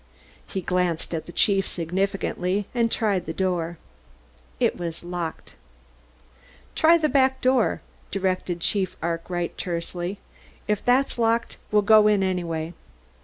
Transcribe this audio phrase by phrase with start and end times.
[0.47, 3.77] He glanced at the chief significantly, and tried the door.
[4.59, 5.53] It was locked.
[6.73, 10.17] "Try the back door," directed Chief Arkwright tersely.
[10.67, 12.73] "If that's locked we'll go in anyway."